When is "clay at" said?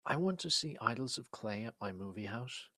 1.31-1.75